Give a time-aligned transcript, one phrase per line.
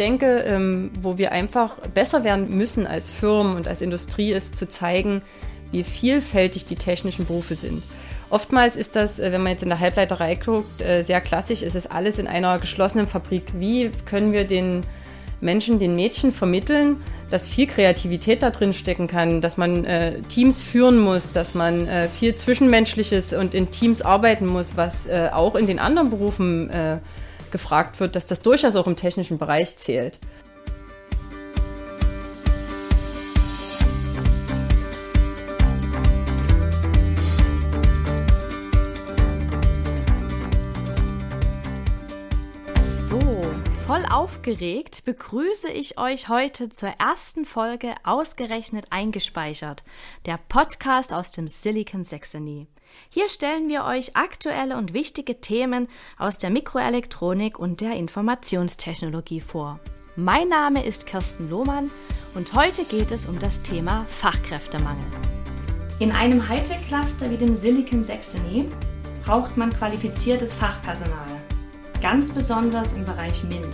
[0.00, 4.66] denke, ähm, wo wir einfach besser werden müssen als Firmen und als Industrie, ist zu
[4.66, 5.22] zeigen,
[5.70, 7.82] wie vielfältig die technischen Berufe sind.
[8.30, 11.62] Oftmals ist das, äh, wenn man jetzt in der Halbleiterei guckt, äh, sehr klassisch.
[11.62, 13.44] Es ist alles in einer geschlossenen Fabrik.
[13.58, 14.82] Wie können wir den
[15.40, 20.62] Menschen, den Mädchen vermitteln, dass viel Kreativität da drin stecken kann, dass man äh, Teams
[20.62, 25.54] führen muss, dass man äh, viel Zwischenmenschliches und in Teams arbeiten muss, was äh, auch
[25.54, 26.98] in den anderen Berufen äh,
[27.50, 30.18] gefragt wird, dass das durchaus auch im technischen Bereich zählt.
[44.10, 49.84] Aufgeregt begrüße ich euch heute zur ersten Folge Ausgerechnet eingespeichert,
[50.26, 52.66] der Podcast aus dem Silicon Saxony.
[53.08, 55.86] Hier stellen wir euch aktuelle und wichtige Themen
[56.18, 59.78] aus der Mikroelektronik und der Informationstechnologie vor.
[60.16, 61.90] Mein Name ist Kirsten Lohmann
[62.34, 65.06] und heute geht es um das Thema Fachkräftemangel.
[66.00, 68.68] In einem Hightech-Cluster wie dem Silicon Saxony
[69.24, 71.40] braucht man qualifiziertes Fachpersonal
[72.00, 73.68] ganz besonders im Bereich MINT.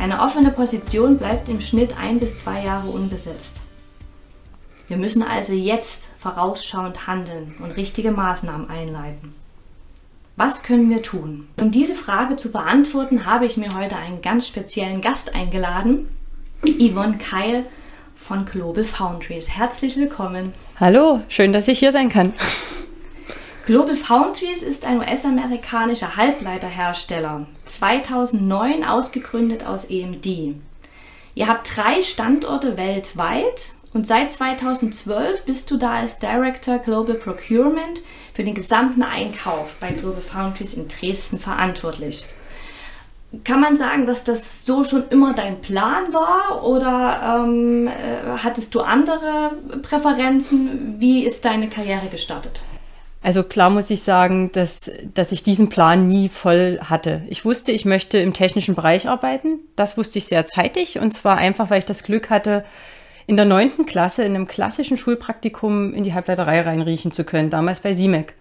[0.00, 3.62] Eine offene Position bleibt im Schnitt ein bis zwei Jahre unbesetzt.
[4.88, 9.34] Wir müssen also jetzt vorausschauend handeln und richtige Maßnahmen einleiten.
[10.36, 11.46] Was können wir tun?
[11.60, 16.08] Um diese Frage zu beantworten, habe ich mir heute einen ganz speziellen Gast eingeladen,
[16.66, 17.64] Yvonne Keil
[18.16, 19.48] von Global Foundries.
[19.48, 20.52] Herzlich willkommen.
[20.80, 22.32] Hallo, schön, dass ich hier sein kann.
[23.66, 30.56] Global Foundries ist ein US-amerikanischer Halbleiterhersteller, 2009 ausgegründet aus EMD.
[31.34, 38.02] Ihr habt drei Standorte weltweit und seit 2012 bist du da als Director Global Procurement
[38.34, 42.26] für den gesamten Einkauf bei Global Foundries in Dresden verantwortlich.
[43.44, 48.74] Kann man sagen, dass das so schon immer dein Plan war oder ähm, äh, hattest
[48.74, 50.96] du andere Präferenzen?
[50.98, 52.60] Wie ist deine Karriere gestartet?
[53.24, 57.22] Also klar muss ich sagen, dass, dass ich diesen Plan nie voll hatte.
[57.26, 59.60] Ich wusste, ich möchte im technischen Bereich arbeiten.
[59.76, 62.66] Das wusste ich sehr zeitig und zwar einfach, weil ich das Glück hatte,
[63.26, 67.80] in der neunten Klasse in einem klassischen Schulpraktikum in die Halbleiterei reinriechen zu können, damals
[67.80, 68.34] bei SIMEC.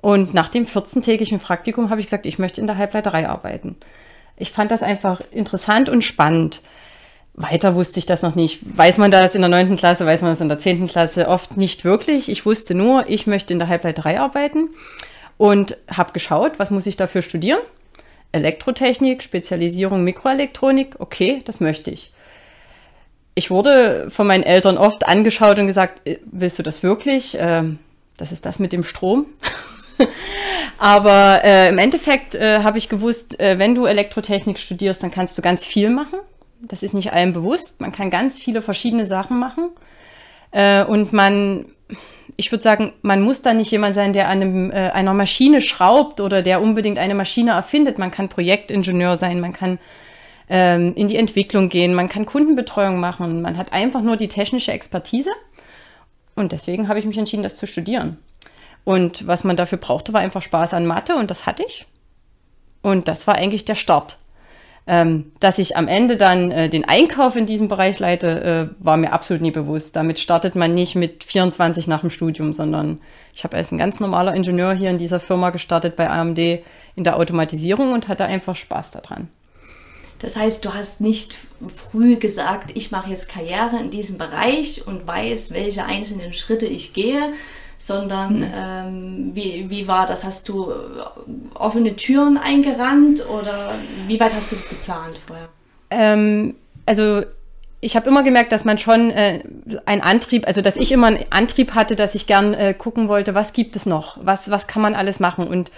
[0.00, 3.74] Und nach dem 14-tägigen Praktikum habe ich gesagt, ich möchte in der Halbleiterei arbeiten.
[4.36, 6.62] Ich fand das einfach interessant und spannend.
[7.34, 8.60] Weiter wusste ich das noch nicht.
[8.76, 11.56] Weiß man das in der neunten Klasse, weiß man das in der zehnten Klasse oft
[11.56, 12.28] nicht wirklich.
[12.28, 14.68] Ich wusste nur, ich möchte in der Halbleiterei arbeiten
[15.38, 17.60] und habe geschaut, was muss ich dafür studieren.
[18.32, 22.12] Elektrotechnik, Spezialisierung Mikroelektronik, okay, das möchte ich.
[23.34, 27.36] Ich wurde von meinen Eltern oft angeschaut und gesagt, äh, willst du das wirklich?
[27.38, 27.78] Ähm,
[28.18, 29.26] das ist das mit dem Strom.
[30.78, 35.38] Aber äh, im Endeffekt äh, habe ich gewusst, äh, wenn du Elektrotechnik studierst, dann kannst
[35.38, 36.18] du ganz viel machen.
[36.62, 37.80] Das ist nicht allen bewusst.
[37.80, 39.70] Man kann ganz viele verschiedene Sachen machen.
[40.52, 41.66] Äh, und man,
[42.36, 45.60] ich würde sagen, man muss da nicht jemand sein, der an einem, äh, einer Maschine
[45.60, 47.98] schraubt oder der unbedingt eine Maschine erfindet.
[47.98, 49.78] Man kann Projektingenieur sein, man kann
[50.48, 53.42] ähm, in die Entwicklung gehen, man kann Kundenbetreuung machen.
[53.42, 55.30] Man hat einfach nur die technische Expertise.
[56.36, 58.18] Und deswegen habe ich mich entschieden, das zu studieren.
[58.84, 61.86] Und was man dafür brauchte, war einfach Spaß an Mathe und das hatte ich.
[62.82, 64.18] Und das war eigentlich der Start.
[64.84, 68.96] Ähm, dass ich am Ende dann äh, den Einkauf in diesem Bereich leite, äh, war
[68.96, 69.94] mir absolut nie bewusst.
[69.94, 72.98] Damit startet man nicht mit 24 nach dem Studium, sondern
[73.32, 77.04] ich habe als ein ganz normaler Ingenieur hier in dieser Firma gestartet bei AMD in
[77.04, 79.28] der Automatisierung und hatte einfach Spaß daran.
[80.18, 81.34] Das heißt, du hast nicht
[81.68, 86.92] früh gesagt, ich mache jetzt Karriere in diesem Bereich und weiß, welche einzelnen Schritte ich
[86.92, 87.32] gehe,
[87.82, 90.22] sondern ähm, wie, wie war das?
[90.22, 90.74] Hast du äh,
[91.54, 93.74] offene Türen eingerannt oder
[94.06, 95.48] wie weit hast du das geplant vorher?
[95.90, 96.54] Ähm,
[96.86, 97.22] also
[97.80, 99.42] ich habe immer gemerkt, dass man schon äh,
[99.84, 103.34] einen Antrieb, also dass ich immer einen Antrieb hatte, dass ich gern äh, gucken wollte,
[103.34, 105.48] was gibt es noch, was, was kann man alles machen.
[105.48, 105.72] Und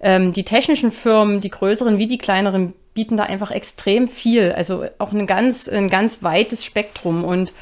[0.00, 4.86] ähm, die technischen Firmen, die größeren wie die kleineren, bieten da einfach extrem viel, also
[4.96, 7.22] auch ein ganz, ein ganz weites Spektrum.
[7.22, 7.52] Und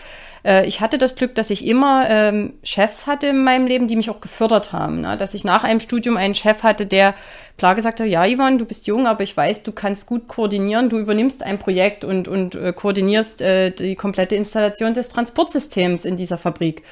[0.44, 3.96] äh, ich hatte das Glück, dass ich immer ähm, Chefs hatte in meinem Leben, die
[3.96, 5.02] mich auch gefördert haben.
[5.02, 5.16] Ne?
[5.16, 7.14] Dass ich nach einem Studium einen Chef hatte, der
[7.56, 10.88] klar gesagt hat, ja, Ivan, du bist jung, aber ich weiß, du kannst gut koordinieren,
[10.88, 16.16] du übernimmst ein Projekt und, und äh, koordinierst äh, die komplette Installation des Transportsystems in
[16.16, 16.82] dieser Fabrik.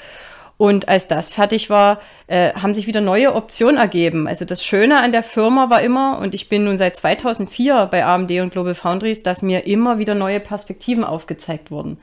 [0.58, 4.26] Und als das fertig war, äh, haben sich wieder neue Optionen ergeben.
[4.26, 8.04] Also das Schöne an der Firma war immer, und ich bin nun seit 2004 bei
[8.04, 11.98] AMD und Global Foundries, dass mir immer wieder neue Perspektiven aufgezeigt wurden.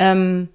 [0.00, 0.48] Ähm,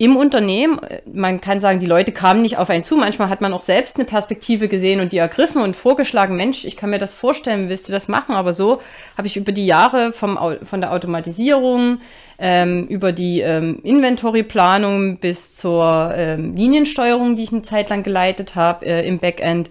[0.00, 0.78] im Unternehmen,
[1.12, 2.96] man kann sagen, die Leute kamen nicht auf einen zu.
[2.96, 6.76] Manchmal hat man auch selbst eine Perspektive gesehen und die ergriffen und vorgeschlagen, Mensch, ich
[6.76, 8.36] kann mir das vorstellen, willst du das machen?
[8.36, 8.80] Aber so
[9.16, 11.98] habe ich über die Jahre vom, von der Automatisierung
[12.38, 18.54] ähm, über die ähm, Inventory-Planung bis zur ähm, Liniensteuerung, die ich eine Zeit lang geleitet
[18.54, 19.68] habe äh, im Backend,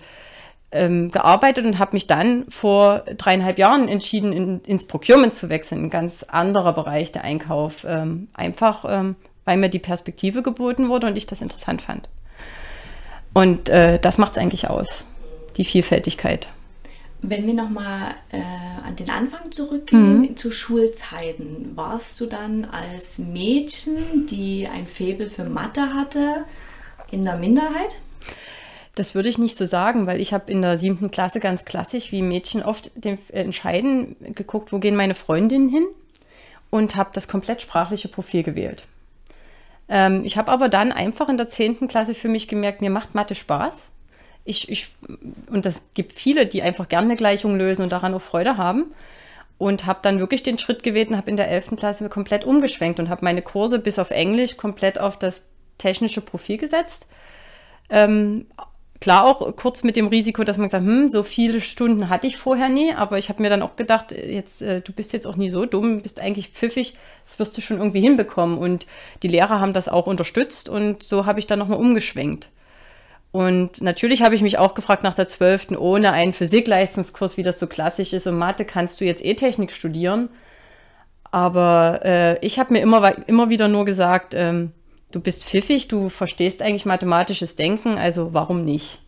[0.72, 5.86] ähm, gearbeitet und habe mich dann vor dreieinhalb Jahren entschieden, in, ins Procurement zu wechseln,
[5.86, 7.86] ein ganz anderer Bereich der Einkauf.
[7.88, 9.16] Ähm, einfach, ähm,
[9.46, 12.10] weil mir die Perspektive geboten wurde und ich das interessant fand.
[13.34, 15.06] Und äh, das macht es eigentlich aus,
[15.56, 16.48] die Vielfältigkeit.
[17.22, 18.42] Wenn wir nochmal äh,
[18.86, 20.38] an den Anfang zurückgehen, mhm.
[20.38, 26.46] zu Schulzeiten, warst du dann als Mädchen, die ein Faible für Mathe hatte,
[27.10, 27.96] in der Minderheit?
[28.98, 32.12] Das würde ich nicht so sagen, weil ich habe in der siebten Klasse ganz klassisch,
[32.12, 35.86] wie Mädchen oft den, äh, entscheiden, geguckt, wo gehen meine Freundinnen hin
[36.72, 38.86] und habe das komplett sprachliche Profil gewählt.
[39.88, 43.14] Ähm, ich habe aber dann einfach in der zehnten Klasse für mich gemerkt, mir macht
[43.14, 43.86] Mathe Spaß.
[44.46, 44.92] Ich, ich,
[45.52, 48.96] und das gibt viele, die einfach gerne eine Gleichung lösen und daran auch Freude haben.
[49.60, 53.00] Und habe dann wirklich den Schritt gewählt und habe in der elften Klasse komplett umgeschwenkt
[53.00, 57.06] und habe meine Kurse bis auf Englisch komplett auf das technische Profil gesetzt.
[57.90, 58.48] Ähm,
[59.00, 62.38] klar auch kurz mit dem Risiko, dass man sagt, hm, so viele Stunden hatte ich
[62.38, 65.36] vorher nie, aber ich habe mir dann auch gedacht, jetzt äh, du bist jetzt auch
[65.36, 66.94] nie so dumm, bist eigentlich pfiffig,
[67.26, 68.88] das wirst du schon irgendwie hinbekommen und
[69.24, 72.50] die Lehrer haben das auch unterstützt und so habe ich dann nochmal umgeschwenkt.
[73.32, 77.60] Und natürlich habe ich mich auch gefragt nach der zwölften, ohne einen Physikleistungskurs, wie das
[77.60, 80.30] so klassisch ist, und Mathe kannst du jetzt E-Technik studieren.
[81.30, 84.72] Aber äh, ich habe mir immer, immer wieder nur gesagt, ähm,
[85.12, 89.00] du bist pfiffig, du verstehst eigentlich mathematisches Denken, also warum nicht?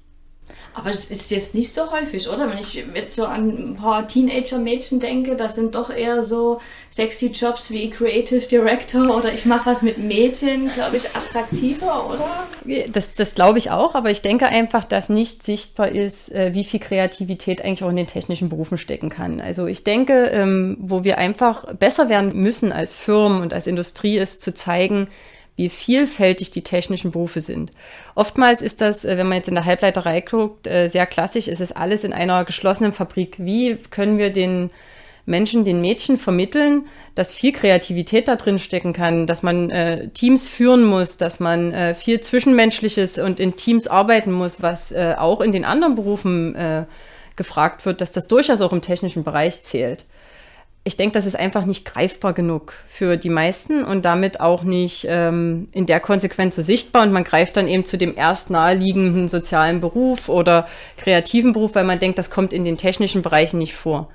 [0.73, 2.49] Aber es ist jetzt nicht so häufig, oder?
[2.49, 7.27] Wenn ich jetzt so an ein paar Teenager-Mädchen denke, das sind doch eher so sexy
[7.27, 12.47] Jobs wie Creative Director oder ich mache was mit Mädchen, glaube ich, attraktiver, oder?
[12.91, 16.63] Das, das glaube ich auch, aber ich denke einfach, dass nicht sichtbar ist, äh, wie
[16.63, 19.41] viel Kreativität eigentlich auch in den technischen Berufen stecken kann.
[19.41, 24.17] Also ich denke, ähm, wo wir einfach besser werden müssen als Firmen und als Industrie,
[24.17, 25.09] ist zu zeigen,
[25.59, 27.71] wie vielfältig die technischen Berufe sind.
[28.15, 31.59] Oftmals ist das, äh, wenn man jetzt in der Halbleiterei guckt, äh, sehr klassisch, ist
[31.59, 33.35] es alles in einer geschlossenen Fabrik.
[33.39, 34.69] Wie können wir den
[35.25, 40.47] Menschen, den Mädchen vermitteln, dass viel Kreativität da drin stecken kann, dass man äh, Teams
[40.47, 45.41] führen muss, dass man äh, viel Zwischenmenschliches und in Teams arbeiten muss, was äh, auch
[45.41, 46.85] in den anderen Berufen äh,
[47.35, 50.05] gefragt wird, dass das durchaus auch im technischen Bereich zählt
[50.89, 55.05] ich denke, das ist einfach nicht greifbar genug für die meisten und damit auch nicht
[55.07, 57.03] ähm, in der Konsequenz so sichtbar.
[57.03, 61.83] Und man greift dann eben zu dem erst naheliegenden sozialen Beruf oder kreativen Beruf, weil
[61.83, 64.09] man denkt, das kommt in den technischen Bereichen nicht vor.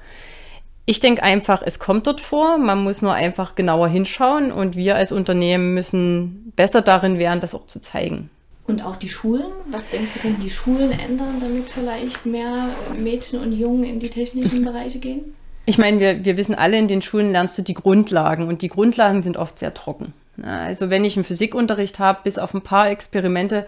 [0.85, 2.59] Ich denke einfach, es kommt dort vor.
[2.59, 7.55] Man muss nur einfach genauer hinschauen und wir als Unternehmen müssen besser darin werden, das
[7.55, 8.31] auch zu zeigen.
[8.67, 9.53] Und auch die Schulen?
[9.71, 12.67] Was denkst du, können die Schulen ändern, damit vielleicht mehr
[12.99, 15.37] Mädchen und Jungen in die technischen Bereiche gehen?
[15.67, 18.69] Ich meine, wir, wir wissen alle, in den Schulen lernst du die Grundlagen und die
[18.69, 20.13] Grundlagen sind oft sehr trocken.
[20.43, 23.67] Also wenn ich einen Physikunterricht habe, bis auf ein paar Experimente,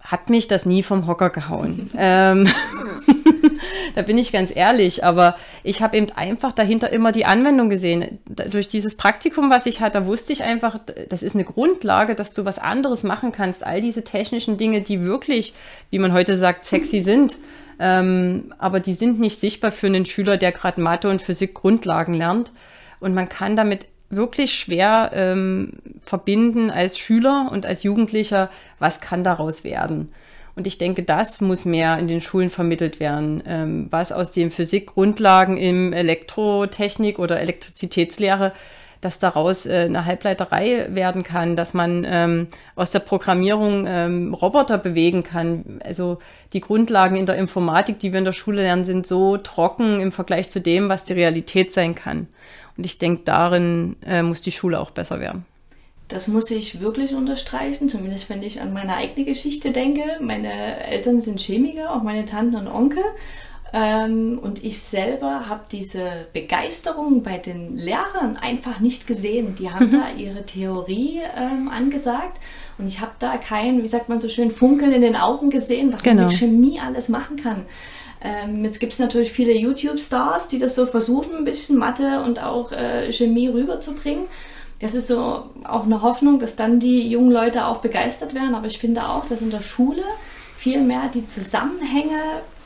[0.00, 1.90] hat mich das nie vom Hocker gehauen.
[1.98, 2.48] ähm,
[3.96, 8.20] da bin ich ganz ehrlich, aber ich habe eben einfach dahinter immer die Anwendung gesehen.
[8.28, 10.78] Durch dieses Praktikum, was ich hatte, wusste ich einfach,
[11.08, 13.66] das ist eine Grundlage, dass du was anderes machen kannst.
[13.66, 15.54] All diese technischen Dinge, die wirklich,
[15.90, 17.36] wie man heute sagt, sexy sind.
[17.78, 22.14] Ähm, aber die sind nicht sichtbar für einen Schüler, der gerade Mathe und Physik Grundlagen
[22.14, 22.52] lernt.
[23.00, 29.24] Und man kann damit wirklich schwer ähm, verbinden als Schüler und als Jugendlicher, was kann
[29.24, 30.12] daraus werden.
[30.54, 34.50] Und ich denke, das muss mehr in den Schulen vermittelt werden, ähm, was aus den
[34.50, 38.52] Physikgrundlagen im Elektrotechnik oder Elektrizitätslehre
[39.00, 44.78] dass daraus äh, eine Halbleiterei werden kann, dass man ähm, aus der Programmierung ähm, Roboter
[44.78, 45.80] bewegen kann.
[45.84, 46.18] Also
[46.52, 50.12] die Grundlagen in der Informatik, die wir in der Schule lernen, sind so trocken im
[50.12, 52.28] Vergleich zu dem, was die Realität sein kann.
[52.76, 55.44] Und ich denke, darin äh, muss die Schule auch besser werden.
[56.08, 60.02] Das muss ich wirklich unterstreichen, zumindest wenn ich an meine eigene Geschichte denke.
[60.20, 63.02] Meine Eltern sind Chemiker, auch meine Tanten und Onkel.
[63.72, 69.56] Ähm, und ich selber habe diese Begeisterung bei den Lehrern einfach nicht gesehen.
[69.56, 70.00] Die haben mhm.
[70.00, 72.38] da ihre Theorie ähm, angesagt
[72.78, 75.92] und ich habe da kein, wie sagt man so schön, Funkeln in den Augen gesehen,
[75.92, 76.22] was genau.
[76.22, 77.66] man mit Chemie alles machen kann.
[78.22, 82.42] Ähm, jetzt gibt es natürlich viele YouTube-Stars, die das so versuchen, ein bisschen Mathe und
[82.42, 84.24] auch äh, Chemie rüberzubringen.
[84.80, 88.54] Das ist so auch eine Hoffnung, dass dann die jungen Leute auch begeistert werden.
[88.54, 90.02] Aber ich finde auch, dass in der Schule
[90.58, 92.18] viel mehr die Zusammenhänge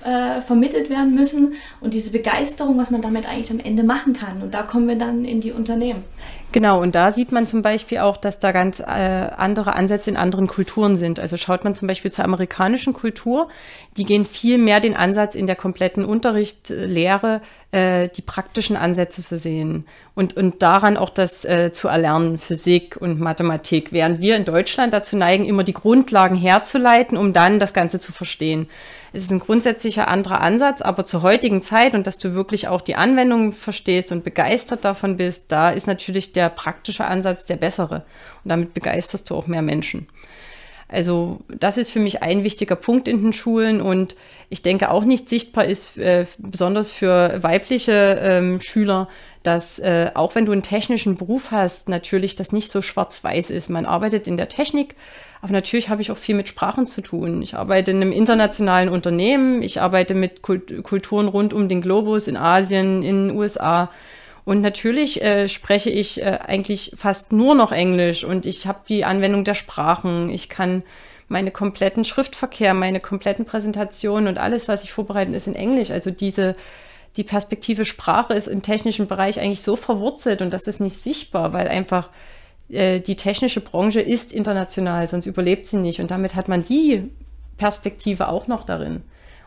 [0.04, 4.42] äh, vermittelt werden müssen und diese Begeisterung, was man damit eigentlich am Ende machen kann.
[4.42, 6.04] Und da kommen wir dann in die Unternehmen.
[6.52, 10.16] Genau, und da sieht man zum Beispiel auch, dass da ganz äh, andere Ansätze in
[10.16, 11.20] anderen Kulturen sind.
[11.20, 13.48] Also schaut man zum Beispiel zur amerikanischen Kultur,
[13.96, 17.40] die gehen viel mehr den Ansatz in der kompletten Unterrichtslehre,
[17.70, 22.96] äh, die praktischen Ansätze zu sehen und, und daran auch das äh, zu erlernen, Physik
[22.98, 27.74] und Mathematik, während wir in Deutschland dazu neigen, immer die Grundlagen herzuleiten, um dann das
[27.74, 28.68] Ganze zu verstehen.
[29.12, 32.80] Es ist ein grundsätzlicher anderer Ansatz, aber zur heutigen Zeit und dass du wirklich auch
[32.80, 38.04] die Anwendungen verstehst und begeistert davon bist, da ist natürlich der praktische Ansatz der bessere.
[38.44, 40.06] Und damit begeisterst du auch mehr Menschen.
[40.90, 44.16] Also das ist für mich ein wichtiger Punkt in den Schulen und
[44.48, 49.08] ich denke auch nicht sichtbar ist, äh, besonders für weibliche ähm, Schüler,
[49.44, 53.70] dass äh, auch wenn du einen technischen Beruf hast, natürlich das nicht so schwarz-weiß ist.
[53.70, 54.96] Man arbeitet in der Technik,
[55.40, 57.40] aber natürlich habe ich auch viel mit Sprachen zu tun.
[57.40, 62.26] Ich arbeite in einem internationalen Unternehmen, ich arbeite mit Kult Kulturen rund um den Globus
[62.26, 63.90] in Asien, in den USA.
[64.50, 69.04] Und natürlich äh, spreche ich äh, eigentlich fast nur noch Englisch und ich habe die
[69.04, 70.28] Anwendung der Sprachen.
[70.28, 70.82] Ich kann
[71.28, 75.92] meine kompletten Schriftverkehr, meine kompletten Präsentationen und alles, was ich vorbereite, ist in Englisch.
[75.92, 76.56] Also diese
[77.16, 81.52] die Perspektive Sprache ist im technischen Bereich eigentlich so verwurzelt und das ist nicht sichtbar,
[81.52, 82.08] weil einfach
[82.70, 86.00] äh, die technische Branche ist international, sonst überlebt sie nicht.
[86.00, 87.08] Und damit hat man die
[87.56, 89.04] Perspektive auch noch darin.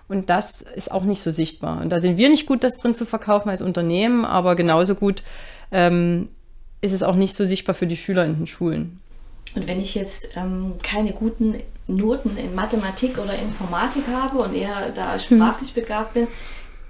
[0.07, 1.81] Und das ist auch nicht so sichtbar.
[1.81, 5.23] Und da sind wir nicht gut, das drin zu verkaufen als Unternehmen, aber genauso gut
[5.71, 6.29] ähm,
[6.81, 8.99] ist es auch nicht so sichtbar für die Schüler in den Schulen.
[9.55, 11.55] Und wenn ich jetzt ähm, keine guten
[11.87, 15.75] Noten in Mathematik oder Informatik habe und eher da sprachlich hm.
[15.75, 16.27] begabt bin,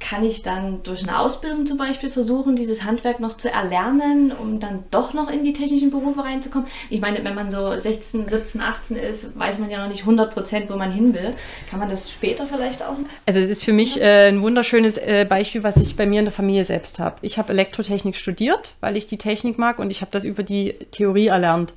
[0.03, 4.59] kann ich dann durch eine Ausbildung zum Beispiel versuchen, dieses Handwerk noch zu erlernen, um
[4.59, 6.67] dann doch noch in die technischen Berufe reinzukommen?
[6.89, 10.33] Ich meine, wenn man so 16, 17, 18 ist, weiß man ja noch nicht 100
[10.33, 11.29] Prozent, wo man hin will.
[11.69, 12.97] Kann man das später vielleicht auch?
[13.25, 16.25] Also es ist für mich äh, ein wunderschönes äh, Beispiel, was ich bei mir in
[16.25, 17.15] der Familie selbst habe.
[17.21, 20.73] Ich habe Elektrotechnik studiert, weil ich die Technik mag und ich habe das über die
[20.91, 21.75] Theorie erlernt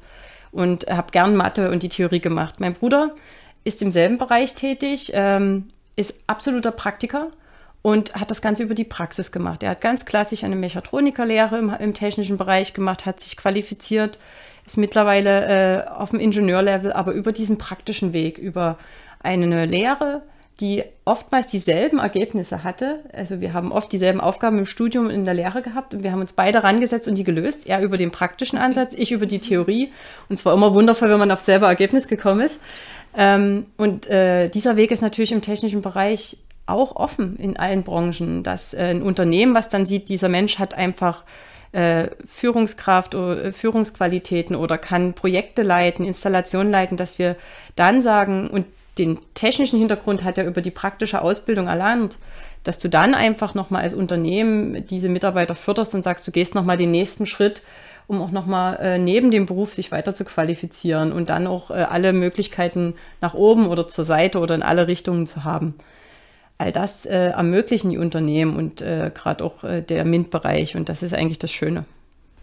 [0.50, 2.56] und habe gern Mathe und die Theorie gemacht.
[2.59, 3.14] Mein Bruder
[3.62, 7.30] ist im selben Bereich tätig, ähm, ist absoluter Praktiker
[7.83, 9.62] und hat das Ganze über die Praxis gemacht.
[9.62, 14.18] Er hat ganz klassisch eine Mechatronikerlehre im, im technischen Bereich gemacht, hat sich qualifiziert,
[14.64, 18.78] ist mittlerweile äh, auf dem Ingenieurlevel, aber über diesen praktischen Weg, über
[19.21, 20.23] eine Lehre,
[20.61, 23.04] die oftmals dieselben Ergebnisse hatte.
[23.12, 26.12] Also wir haben oft dieselben Aufgaben im Studium und in der Lehre gehabt und wir
[26.12, 27.66] haben uns beide rangesetzt und die gelöst.
[27.66, 29.92] Er über den praktischen Ansatz, ich über die Theorie.
[30.28, 32.59] Und es war immer wundervoll, wenn man auf selber Ergebnis gekommen ist.
[33.14, 38.42] Ähm, und äh, dieser Weg ist natürlich im technischen Bereich auch offen in allen Branchen,
[38.42, 41.25] dass äh, ein Unternehmen, was dann sieht, dieser Mensch hat einfach
[41.73, 47.37] äh, Führungskraft oder äh, Führungsqualitäten oder kann Projekte leiten, Installationen leiten, dass wir
[47.76, 48.66] dann sagen, und
[48.99, 52.16] den technischen Hintergrund hat er über die praktische Ausbildung erlernt,
[52.64, 56.78] dass du dann einfach nochmal als Unternehmen diese Mitarbeiter förderst und sagst, du gehst nochmal
[56.78, 57.62] den nächsten Schritt,
[58.06, 61.75] um auch nochmal äh, neben dem Beruf sich weiter zu qualifizieren und dann auch äh,
[61.75, 65.75] alle Möglichkeiten nach oben oder zur Seite oder in alle Richtungen zu haben
[66.58, 71.02] all das äh, ermöglichen die Unternehmen und äh, gerade auch äh, der MINT-Bereich und das
[71.02, 71.84] ist eigentlich das Schöne.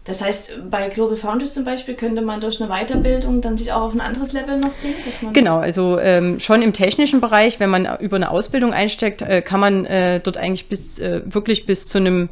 [0.04, 3.82] Das heißt, bei Global Foundries zum Beispiel könnte man durch eine Weiterbildung dann sich auch
[3.82, 5.32] auf ein anderes Level noch bringen?
[5.32, 9.60] genau, also ähm, schon im technischen Bereich, wenn man über eine Ausbildung einsteckt, äh, kann
[9.60, 12.28] man äh, dort eigentlich bis äh, wirklich bis zu einem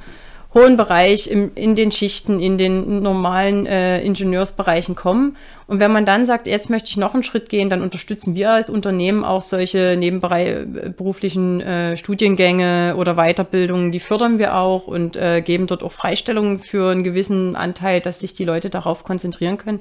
[0.54, 5.36] hohen Bereich im, in den Schichten, in den normalen äh, Ingenieursbereichen kommen.
[5.66, 8.50] Und wenn man dann sagt, jetzt möchte ich noch einen Schritt gehen, dann unterstützen wir
[8.50, 15.40] als Unternehmen auch solche nebenberuflichen äh, Studiengänge oder Weiterbildungen, die fördern wir auch und äh,
[15.40, 19.80] geben dort auch Freistellungen für einen gewissen Anteil, dass sich die Leute darauf konzentrieren können.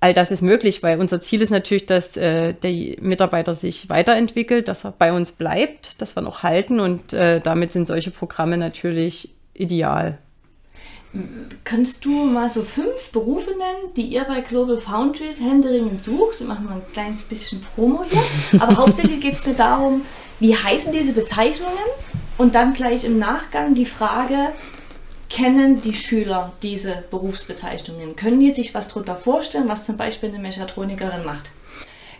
[0.00, 4.68] All das ist möglich, weil unser Ziel ist natürlich, dass äh, der Mitarbeiter sich weiterentwickelt,
[4.68, 8.58] dass er bei uns bleibt, dass wir noch halten und äh, damit sind solche Programme
[8.58, 10.18] natürlich ideal.
[11.64, 16.40] Kannst du mal so fünf Berufe nennen, die ihr bei Global Foundries händeringend sucht?
[16.40, 18.60] Wir machen mal ein kleines bisschen Promo hier.
[18.60, 20.02] Aber hauptsächlich geht es mir darum,
[20.40, 21.72] wie heißen diese Bezeichnungen?
[22.36, 24.52] Und dann gleich im Nachgang die Frage,
[25.30, 28.14] kennen die Schüler diese Berufsbezeichnungen?
[28.16, 31.50] Können die sich was darunter vorstellen, was zum Beispiel eine Mechatronikerin macht?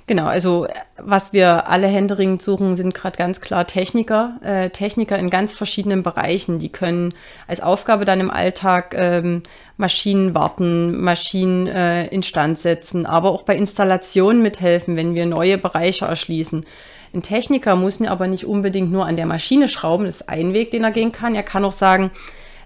[0.08, 5.30] Genau, also was wir alle händeringend suchen, sind gerade ganz klar Techniker, äh, Techniker in
[5.30, 6.60] ganz verschiedenen Bereichen.
[6.60, 7.12] Die können
[7.48, 9.42] als Aufgabe dann im Alltag ähm,
[9.76, 16.04] Maschinen warten, Maschinen äh, instand setzen, aber auch bei Installationen mithelfen, wenn wir neue Bereiche
[16.04, 16.64] erschließen.
[17.12, 20.70] Ein Techniker muss aber nicht unbedingt nur an der Maschine schrauben, das ist ein Weg,
[20.70, 21.34] den er gehen kann.
[21.34, 22.12] Er kann auch sagen,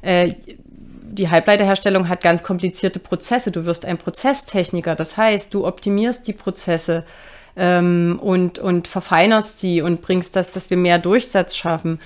[0.02, 0.34] äh,
[1.12, 3.50] die Halbleiterherstellung hat ganz komplizierte Prozesse.
[3.50, 4.94] Du wirst ein Prozesstechniker.
[4.94, 7.04] Das heißt, du optimierst die Prozesse
[7.56, 11.98] ähm, und, und verfeinerst sie und bringst das, dass wir mehr Durchsatz schaffen.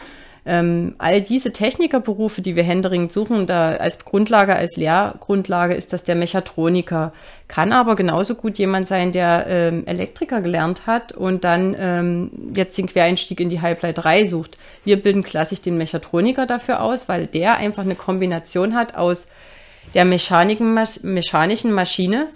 [0.47, 6.05] Ähm, all diese Technikerberufe, die wir händeringend suchen, da als Grundlage, als Lehrgrundlage ist das
[6.05, 7.15] der Mechatroniker.
[7.49, 12.77] Kann aber genauso gut jemand sein, der ähm, Elektriker gelernt hat und dann ähm, jetzt
[12.77, 14.59] den Quereinstieg in die Halbleiterei sucht.
[14.85, 19.29] Wir bilden klassisch den Mechatroniker dafür aus, weil der einfach eine Kombination hat aus
[19.95, 22.29] der mechanischen Maschine,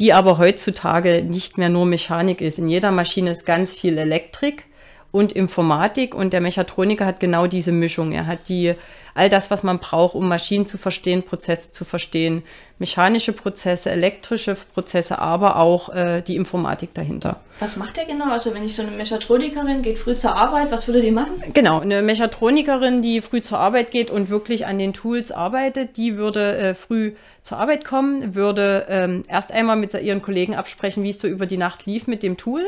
[0.00, 2.58] die aber heutzutage nicht mehr nur Mechanik ist.
[2.58, 4.64] In jeder Maschine ist ganz viel Elektrik
[5.12, 8.12] und Informatik und der Mechatroniker hat genau diese Mischung.
[8.12, 8.74] Er hat die
[9.14, 12.42] all das, was man braucht, um Maschinen zu verstehen, Prozesse zu verstehen,
[12.78, 17.40] mechanische Prozesse, elektrische Prozesse, aber auch äh, die Informatik dahinter.
[17.58, 18.30] Was macht der genau?
[18.30, 21.42] Also wenn ich so eine Mechatronikerin geht früh zur Arbeit, was würde die machen?
[21.52, 26.16] Genau, eine Mechatronikerin, die früh zur Arbeit geht und wirklich an den Tools arbeitet, die
[26.16, 27.12] würde äh, früh
[27.42, 31.46] zur Arbeit kommen, würde ähm, erst einmal mit ihren Kollegen absprechen, wie es so über
[31.46, 32.62] die Nacht lief mit dem Tool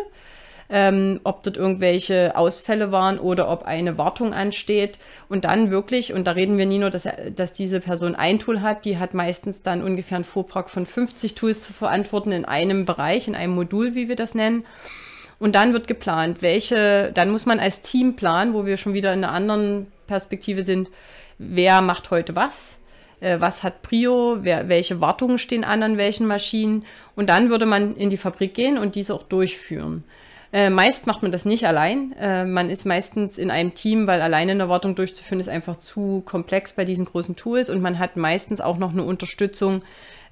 [0.72, 4.98] ähm, ob dort irgendwelche Ausfälle waren oder ob eine Wartung ansteht.
[5.28, 8.62] Und dann wirklich, und da reden wir nie nur, dass, dass diese Person ein Tool
[8.62, 12.86] hat, die hat meistens dann ungefähr einen Fuhrpark von 50 Tools zu verantworten in einem
[12.86, 14.64] Bereich, in einem Modul, wie wir das nennen.
[15.38, 19.12] Und dann wird geplant, welche, dann muss man als Team planen, wo wir schon wieder
[19.12, 20.88] in einer anderen Perspektive sind,
[21.36, 22.78] wer macht heute was
[23.20, 26.86] äh, was hat Prio, wer, welche Wartungen stehen an an welchen Maschinen.
[27.14, 30.04] Und dann würde man in die Fabrik gehen und diese auch durchführen.
[30.52, 32.14] Äh, meist macht man das nicht allein.
[32.18, 36.22] Äh, man ist meistens in einem Team, weil alleine eine Wartung durchzuführen ist einfach zu
[36.26, 39.82] komplex bei diesen großen Tools und man hat meistens auch noch eine Unterstützung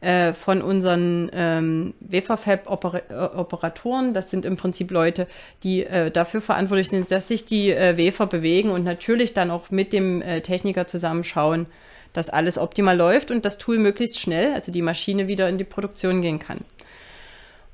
[0.03, 4.13] äh, von unseren ähm, Waferfab-Operatoren.
[4.13, 5.27] Das sind im Prinzip Leute,
[5.63, 9.71] die äh, dafür verantwortlich sind, dass sich die äh, Wafer bewegen und natürlich dann auch
[9.71, 11.65] mit dem äh, Techniker zusammenschauen,
[12.13, 15.65] dass alles optimal läuft und das Tool möglichst schnell, also die Maschine wieder in die
[15.65, 16.59] Produktion gehen kann.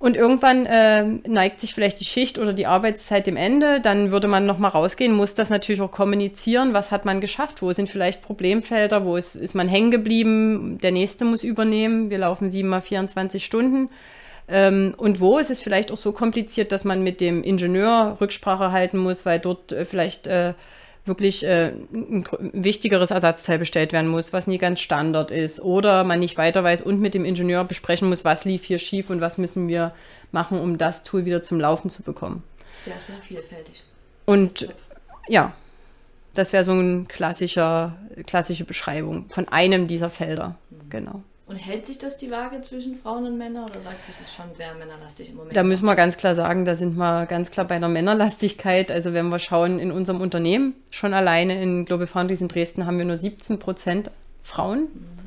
[0.06, 3.80] Und irgendwann äh, neigt sich vielleicht die Schicht oder die Arbeitszeit dem Ende.
[3.80, 6.74] Dann würde man nochmal rausgehen, muss das natürlich auch kommunizieren.
[6.74, 7.60] Was hat man geschafft?
[7.60, 9.04] Wo sind vielleicht Problemfelder?
[9.04, 10.78] Wo ist, ist man hängen geblieben?
[10.80, 12.08] Der nächste muss übernehmen.
[12.08, 13.90] Wir laufen sieben mal 24 Stunden.
[14.46, 18.70] Ähm, und wo ist es vielleicht auch so kompliziert, dass man mit dem Ingenieur Rücksprache
[18.70, 20.54] halten muss, weil dort äh, vielleicht äh,
[21.06, 26.18] wirklich äh, ein, wichtigeres Ersatzteil bestellt werden muss, was nie ganz Standard ist oder man
[26.18, 29.38] nicht weiter weiß und mit dem Ingenieur besprechen muss, was lief hier schief und was
[29.38, 29.92] müssen wir
[30.32, 32.42] machen, um das Tool wieder zum Laufen zu bekommen.
[32.72, 33.82] Sehr, sehr vielfältig.
[34.24, 34.68] Und
[35.28, 35.54] ja,
[36.34, 40.56] das wäre so eine klassischer, klassische Beschreibung von einem dieser Felder.
[40.70, 40.90] Mhm.
[40.90, 41.22] Genau.
[41.48, 44.34] Und hält sich das die Waage zwischen Frauen und Männern oder sagst du, es ist
[44.34, 45.56] schon sehr männerlastig im Moment?
[45.56, 48.90] Da müssen wir ganz klar sagen, da sind wir ganz klar bei einer Männerlastigkeit.
[48.90, 52.98] Also wenn wir schauen in unserem Unternehmen, schon alleine in Global Foundries in Dresden haben
[52.98, 54.10] wir nur 17 Prozent
[54.42, 54.80] Frauen.
[54.80, 55.26] Mhm.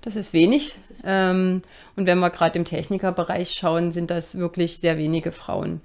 [0.00, 0.74] Das ist wenig.
[0.76, 1.60] Das ist ähm,
[1.96, 5.82] und wenn wir gerade im Technikerbereich schauen, sind das wirklich sehr wenige Frauen.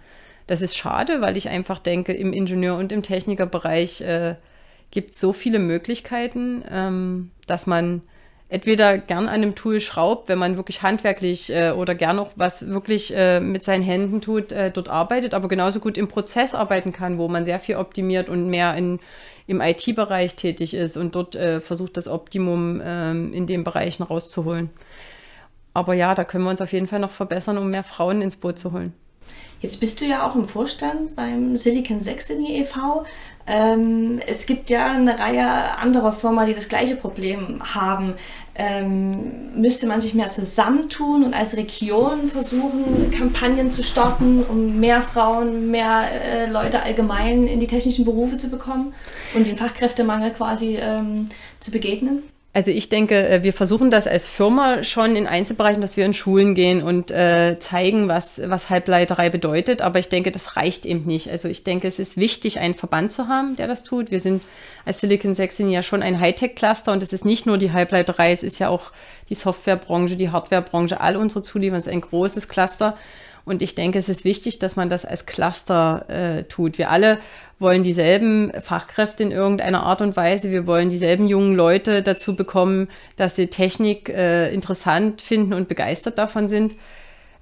[0.47, 4.35] Das ist schade, weil ich einfach denke, im Ingenieur- und im Technikerbereich äh,
[4.91, 8.01] gibt es so viele Möglichkeiten, ähm, dass man
[8.53, 12.69] entweder gern an einem Tool schraubt, wenn man wirklich handwerklich äh, oder gern auch was
[12.69, 16.91] wirklich äh, mit seinen Händen tut, äh, dort arbeitet, aber genauso gut im Prozess arbeiten
[16.91, 18.99] kann, wo man sehr viel optimiert und mehr in,
[19.47, 24.69] im IT-Bereich tätig ist und dort äh, versucht, das Optimum ähm, in den Bereichen rauszuholen.
[25.73, 28.35] Aber ja, da können wir uns auf jeden Fall noch verbessern, um mehr Frauen ins
[28.35, 28.93] Boot zu holen.
[29.61, 33.05] Jetzt bist du ja auch im Vorstand beim Silicon Saxony e.V.
[33.45, 35.45] Ähm, es gibt ja eine Reihe
[35.77, 38.13] anderer Firmen, die das gleiche Problem haben.
[38.55, 45.01] Ähm, müsste man sich mehr zusammentun und als Region versuchen, Kampagnen zu starten, um mehr
[45.01, 48.93] Frauen, mehr äh, Leute allgemein in die technischen Berufe zu bekommen
[49.33, 51.29] und den Fachkräftemangel quasi ähm,
[51.59, 52.23] zu begegnen?
[52.55, 56.13] Also ich denke, äh, wir versuchen das als Firma schon in Einzelbereichen, dass wir in
[56.13, 59.81] Schulen gehen und äh, zeigen, was, was Halbleiterei bedeutet.
[59.81, 61.31] Aber ich denke, das reicht eben nicht.
[61.31, 64.11] Also ich denke, es ist wichtig, einen Verband zu haben, der das tut.
[64.11, 64.43] Wir sind
[64.85, 68.43] als Silicon Saxony ja schon ein Hightech-Cluster und es ist nicht nur die Halbleiterei, es
[68.43, 68.91] ist ja auch
[69.29, 72.95] die Softwarebranche, die Hardwarebranche, all unsere Zulieferer ist ein großes Cluster.
[73.45, 76.77] Und ich denke, es ist wichtig, dass man das als Cluster äh, tut.
[76.77, 77.19] Wir alle
[77.59, 80.51] wollen dieselben Fachkräfte in irgendeiner Art und Weise.
[80.51, 86.17] Wir wollen dieselben jungen Leute dazu bekommen, dass sie Technik äh, interessant finden und begeistert
[86.17, 86.75] davon sind.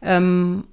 [0.01, 0.63] Ähm,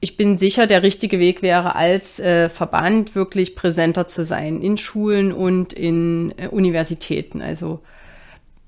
[0.00, 4.76] ich bin sicher, der richtige Weg wäre, als äh, Verband wirklich präsenter zu sein in
[4.76, 7.42] Schulen und in äh, Universitäten.
[7.42, 7.80] Also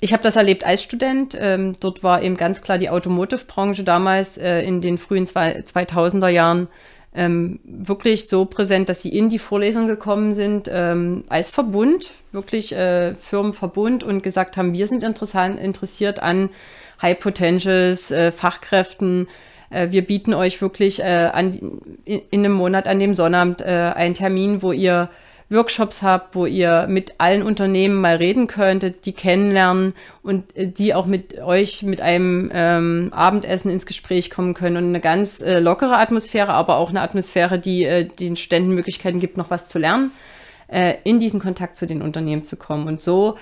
[0.00, 1.36] ich habe das erlebt als Student.
[1.38, 6.68] Ähm, dort war eben ganz klar die Automotive-Branche damals äh, in den frühen 2000er Jahren
[7.14, 12.72] ähm, wirklich so präsent, dass sie in die Vorlesung gekommen sind ähm, als Verbund, wirklich
[12.72, 16.50] äh, Firmenverbund und gesagt haben, wir sind interessant, interessiert an
[17.02, 19.28] High Potentials, äh, Fachkräften.
[19.70, 21.52] Äh, wir bieten euch wirklich äh, an,
[22.04, 25.10] in, in, einem Monat an dem Sonnabend äh, einen Termin, wo ihr
[25.50, 30.94] Workshops habt, wo ihr mit allen Unternehmen mal reden könntet, die kennenlernen und äh, die
[30.94, 35.58] auch mit euch mit einem ähm, Abendessen ins Gespräch kommen können und eine ganz äh,
[35.58, 39.78] lockere Atmosphäre, aber auch eine Atmosphäre, die äh, den Studenten Möglichkeiten gibt, noch was zu
[39.78, 40.12] lernen,
[40.68, 42.86] äh, in diesen Kontakt zu den Unternehmen zu kommen.
[42.86, 43.36] Und so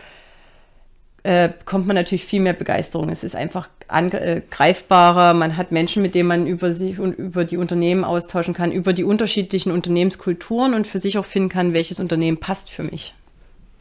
[1.28, 3.10] äh, bekommt man natürlich viel mehr Begeisterung.
[3.10, 5.34] Es ist einfach äh, greifbarer.
[5.34, 8.94] Man hat Menschen, mit denen man über sich und über die Unternehmen austauschen kann, über
[8.94, 13.14] die unterschiedlichen Unternehmenskulturen und für sich auch finden kann, welches Unternehmen passt für mich.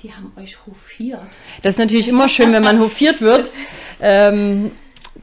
[0.03, 1.21] Die haben euch hofiert.
[1.61, 3.51] Das ist natürlich immer schön, wenn man hofiert wird.
[3.99, 4.69] Ähm,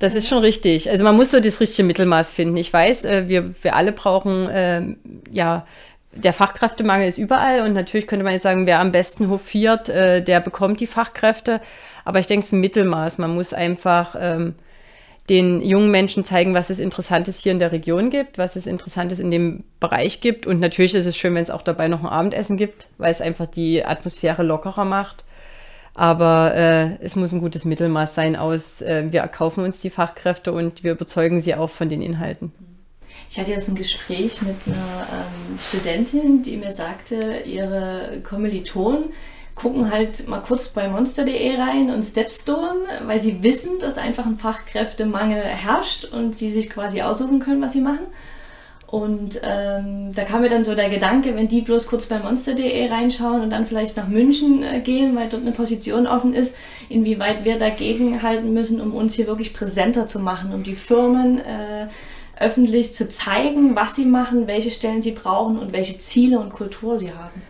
[0.00, 0.90] das ist schon richtig.
[0.90, 2.56] Also man muss so das richtige Mittelmaß finden.
[2.56, 4.82] Ich weiß, äh, wir, wir alle brauchen, äh,
[5.30, 5.64] ja,
[6.14, 10.22] der Fachkräftemangel ist überall und natürlich könnte man jetzt sagen, wer am besten hofiert, äh,
[10.22, 11.60] der bekommt die Fachkräfte.
[12.04, 13.18] Aber ich denke, es ist ein Mittelmaß.
[13.18, 14.54] Man muss einfach ähm,
[15.28, 19.20] den jungen Menschen zeigen, was es Interessantes hier in der Region gibt, was es Interessantes
[19.20, 20.46] in dem Bereich gibt.
[20.46, 23.20] Und natürlich ist es schön, wenn es auch dabei noch ein Abendessen gibt, weil es
[23.20, 25.24] einfach die Atmosphäre lockerer macht.
[25.94, 30.52] Aber äh, es muss ein gutes Mittelmaß sein aus, äh, wir erkaufen uns die Fachkräfte
[30.52, 32.52] und wir überzeugen sie auch von den Inhalten.
[33.34, 39.06] Ich hatte jetzt ein Gespräch mit einer ähm, Studentin, die mir sagte, ihre Kommilitonen
[39.56, 44.38] gucken halt mal kurz bei monster.de rein und Stepstone, weil sie wissen, dass einfach ein
[44.38, 48.06] Fachkräftemangel herrscht und sie sich quasi aussuchen können, was sie machen.
[48.86, 52.88] Und ähm, da kam mir dann so der Gedanke, wenn die bloß kurz bei monster.de
[52.88, 56.54] reinschauen und dann vielleicht nach München äh, gehen, weil dort eine Position offen ist,
[56.88, 61.40] inwieweit wir dagegen halten müssen, um uns hier wirklich präsenter zu machen, um die Firmen
[61.40, 61.88] äh,
[62.38, 66.98] öffentlich zu zeigen, was sie machen, welche Stellen sie brauchen und welche Ziele und Kultur
[66.98, 67.42] sie haben.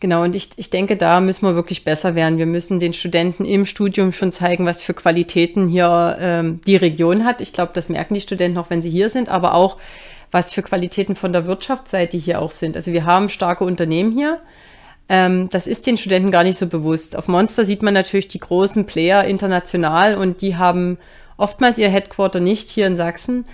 [0.00, 2.38] Genau, und ich, ich denke, da müssen wir wirklich besser werden.
[2.38, 7.24] Wir müssen den Studenten im Studium schon zeigen, was für Qualitäten hier ähm, die Region
[7.24, 7.40] hat.
[7.40, 9.76] Ich glaube, das merken die Studenten auch, wenn sie hier sind, aber auch,
[10.30, 12.76] was für Qualitäten von der Wirtschaftsseite hier auch sind.
[12.76, 14.40] Also wir haben starke Unternehmen hier.
[15.08, 17.16] Ähm, das ist den Studenten gar nicht so bewusst.
[17.16, 20.98] Auf Monster sieht man natürlich die großen Player international und die haben
[21.38, 23.46] oftmals ihr Headquarter nicht hier in Sachsen,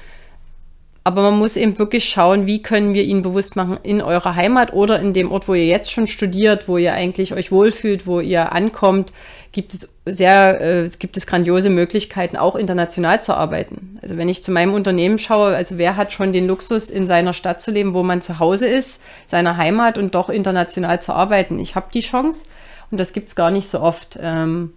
[1.07, 4.73] aber man muss eben wirklich schauen, wie können wir ihnen bewusst machen, in eurer Heimat
[4.73, 8.21] oder in dem Ort, wo ihr jetzt schon studiert, wo ihr eigentlich euch wohlfühlt, wo
[8.21, 9.12] ihr ankommt,
[9.53, 13.99] gibt es sehr, äh, gibt es grandiose Möglichkeiten, auch international zu arbeiten.
[14.01, 17.35] Also wenn ich zu meinem Unternehmen schaue, also wer hat schon den Luxus, in seiner
[17.35, 21.59] Stadt zu leben, wo man zu Hause ist, seiner Heimat und doch international zu arbeiten?
[21.59, 22.47] Ich habe die Chance
[22.90, 24.19] und das gibt's gar nicht so oft.
[24.21, 24.73] Ähm,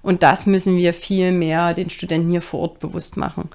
[0.00, 3.50] und das müssen wir viel mehr den Studenten hier vor Ort bewusst machen.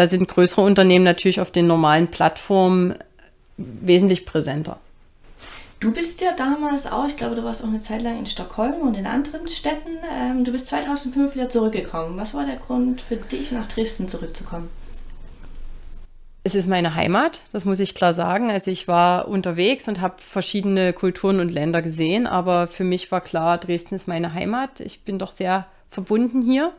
[0.00, 2.94] Da sind größere Unternehmen natürlich auf den normalen Plattformen
[3.58, 4.78] wesentlich präsenter.
[5.78, 8.80] Du bist ja damals auch, ich glaube, du warst auch eine Zeit lang in Stockholm
[8.80, 9.98] und in anderen Städten.
[10.10, 12.16] Ähm, du bist 2005 wieder zurückgekommen.
[12.16, 14.70] Was war der Grund für dich, nach Dresden zurückzukommen?
[16.44, 18.50] Es ist meine Heimat, das muss ich klar sagen.
[18.50, 23.20] Also ich war unterwegs und habe verschiedene Kulturen und Länder gesehen, aber für mich war
[23.20, 24.80] klar, Dresden ist meine Heimat.
[24.80, 26.72] Ich bin doch sehr verbunden hier.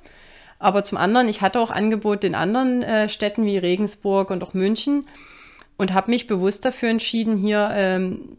[0.62, 4.54] Aber zum anderen, ich hatte auch Angebote in anderen äh, Städten wie Regensburg und auch
[4.54, 5.08] München
[5.76, 8.38] und habe mich bewusst dafür entschieden, hier ähm,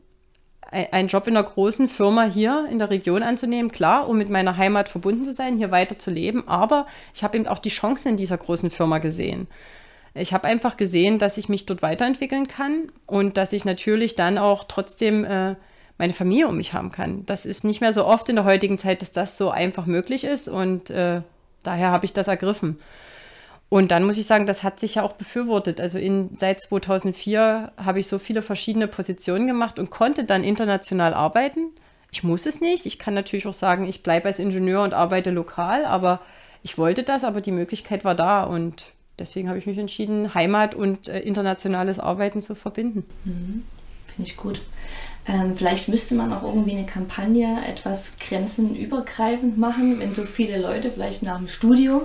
[0.70, 3.72] einen Job in einer großen Firma hier in der Region anzunehmen.
[3.72, 6.46] Klar, um mit meiner Heimat verbunden zu sein, hier weiter zu leben.
[6.46, 9.48] Aber ich habe eben auch die Chancen in dieser großen Firma gesehen.
[10.14, 14.38] Ich habe einfach gesehen, dass ich mich dort weiterentwickeln kann und dass ich natürlich dann
[14.38, 15.56] auch trotzdem äh,
[15.98, 17.26] meine Familie um mich haben kann.
[17.26, 20.22] Das ist nicht mehr so oft in der heutigen Zeit, dass das so einfach möglich
[20.22, 20.48] ist.
[20.48, 21.22] Und äh,
[21.62, 22.78] daher habe ich das ergriffen.
[23.68, 25.80] Und dann muss ich sagen, das hat sich ja auch befürwortet.
[25.80, 31.14] Also in, seit 2004 habe ich so viele verschiedene Positionen gemacht und konnte dann international
[31.14, 31.70] arbeiten.
[32.10, 32.84] Ich muss es nicht.
[32.84, 36.20] Ich kann natürlich auch sagen, ich bleibe als Ingenieur und arbeite lokal, aber
[36.62, 40.74] ich wollte das, aber die Möglichkeit war da und deswegen habe ich mich entschieden, Heimat
[40.74, 43.04] und äh, internationales Arbeiten zu verbinden.
[43.24, 43.64] Mhm.
[44.14, 44.60] Finde ich gut.
[45.26, 50.90] Ähm, vielleicht müsste man auch irgendwie eine Kampagne etwas grenzenübergreifend machen, wenn so viele Leute
[50.90, 52.02] vielleicht nach dem Studium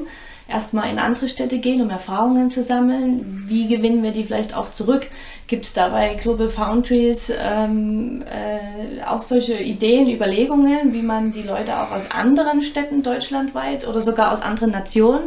[0.48, 3.44] erstmal in andere Städte gehen, um Erfahrungen zu sammeln.
[3.48, 5.08] Wie gewinnen wir die vielleicht auch zurück?
[5.48, 11.82] Gibt es dabei Global Foundries ähm, äh, auch solche Ideen, Überlegungen, wie man die Leute
[11.82, 15.24] auch aus anderen Städten deutschlandweit oder sogar aus anderen Nationen,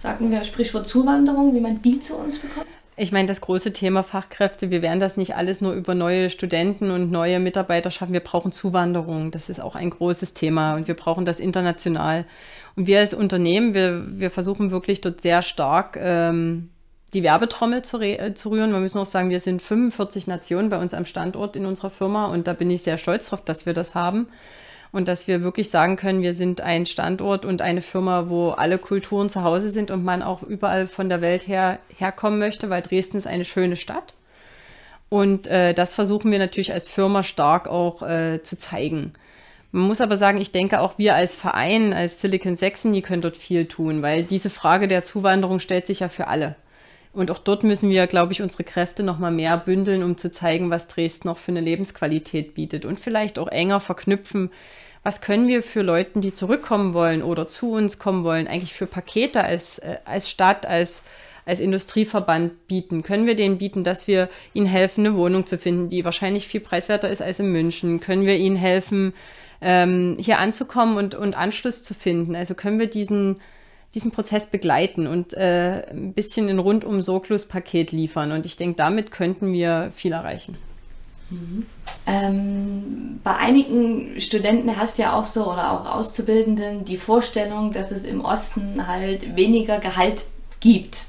[0.00, 2.66] sagen wir Sprichwort Zuwanderung, wie man die zu uns bekommt?
[2.96, 6.90] Ich meine, das große Thema Fachkräfte, wir werden das nicht alles nur über neue Studenten
[6.90, 8.12] und neue Mitarbeiter schaffen.
[8.12, 9.30] Wir brauchen Zuwanderung.
[9.30, 12.26] Das ist auch ein großes Thema und wir brauchen das international.
[12.76, 16.68] Und wir als Unternehmen, wir, wir versuchen wirklich dort sehr stark ähm,
[17.14, 18.72] die Werbetrommel zu, äh, zu rühren.
[18.72, 22.26] Wir müssen auch sagen, wir sind 45 Nationen bei uns am Standort in unserer Firma
[22.26, 24.28] und da bin ich sehr stolz drauf, dass wir das haben
[24.92, 28.78] und dass wir wirklich sagen können, wir sind ein Standort und eine Firma, wo alle
[28.78, 32.82] Kulturen zu Hause sind und man auch überall von der Welt her herkommen möchte, weil
[32.82, 34.14] Dresden ist eine schöne Stadt.
[35.08, 39.14] Und äh, das versuchen wir natürlich als Firma stark auch äh, zu zeigen.
[39.70, 43.38] Man muss aber sagen, ich denke auch wir als Verein, als Silicon Saxony können dort
[43.38, 46.56] viel tun, weil diese Frage der Zuwanderung stellt sich ja für alle.
[47.12, 50.30] Und auch dort müssen wir, glaube ich, unsere Kräfte noch mal mehr bündeln, um zu
[50.30, 54.50] zeigen, was Dresden noch für eine Lebensqualität bietet und vielleicht auch enger verknüpfen.
[55.02, 58.86] Was können wir für Leute, die zurückkommen wollen oder zu uns kommen wollen, eigentlich für
[58.86, 61.02] Pakete als, äh, als Stadt, als,
[61.44, 63.02] als Industrieverband bieten?
[63.02, 66.60] Können wir denen bieten, dass wir ihnen helfen, eine Wohnung zu finden, die wahrscheinlich viel
[66.60, 68.00] preiswerter ist als in München?
[68.00, 69.12] Können wir ihnen helfen,
[69.60, 72.34] ähm, hier anzukommen und, und Anschluss zu finden.
[72.36, 73.40] Also können wir diesen,
[73.94, 78.32] diesen Prozess begleiten und äh, ein bisschen ein rundum sorglos Paket liefern.
[78.32, 80.56] Und ich denke, damit könnten wir viel erreichen.
[81.30, 81.66] Mhm.
[82.06, 88.04] Ähm, bei einigen Studenten herrscht ja auch so oder auch Auszubildenden die Vorstellung, dass es
[88.04, 90.24] im Osten halt weniger Gehalt
[90.60, 91.04] gibt.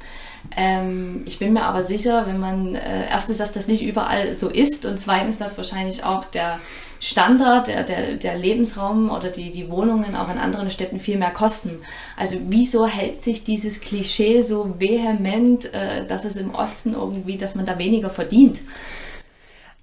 [0.56, 4.50] Ähm, ich bin mir aber sicher, wenn man äh, erstens, dass das nicht überall so
[4.50, 6.60] ist und zweitens, dass wahrscheinlich auch der
[7.04, 11.32] Standard, der, der, der Lebensraum oder die, die Wohnungen auch in anderen Städten viel mehr
[11.32, 11.82] kosten.
[12.16, 17.56] Also wieso hält sich dieses Klischee so vehement, äh, dass es im Osten irgendwie, dass
[17.56, 18.62] man da weniger verdient?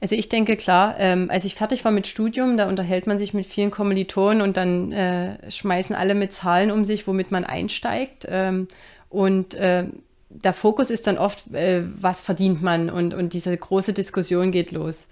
[0.00, 3.34] Also ich denke klar, ähm, als ich fertig war mit Studium, da unterhält man sich
[3.34, 8.26] mit vielen Kommilitonen und dann äh, schmeißen alle mit Zahlen um sich, womit man einsteigt.
[8.30, 8.66] Ähm,
[9.10, 9.84] und äh,
[10.30, 14.72] der Fokus ist dann oft, äh, was verdient man und, und diese große Diskussion geht
[14.72, 15.06] los.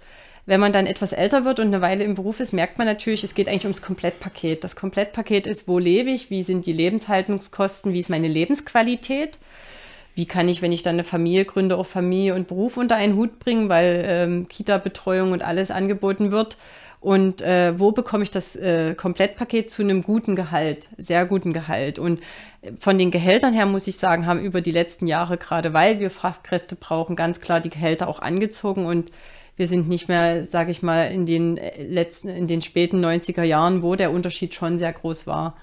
[0.49, 3.23] Wenn man dann etwas älter wird und eine Weile im Beruf ist, merkt man natürlich,
[3.23, 4.63] es geht eigentlich ums Komplettpaket.
[4.63, 9.37] Das Komplettpaket ist, wo lebe ich, wie sind die Lebenshaltungskosten, wie ist meine Lebensqualität,
[10.15, 13.15] wie kann ich, wenn ich dann eine Familie gründe, auch Familie und Beruf unter einen
[13.15, 16.57] Hut bringen, weil ähm, Kita-Betreuung und alles angeboten wird.
[16.99, 21.99] Und äh, wo bekomme ich das äh, Komplettpaket zu einem guten Gehalt, sehr guten Gehalt?
[21.99, 22.21] Und
[22.79, 26.09] von den Gehältern her muss ich sagen, haben über die letzten Jahre, gerade weil wir
[26.09, 29.11] Fachkräfte brauchen, ganz klar die Gehälter auch angezogen und
[29.59, 33.43] wir sind nicht mehr, sage ich mal, in den äh, letzten, in den späten 90er
[33.43, 35.57] Jahren, wo der Unterschied schon sehr groß war.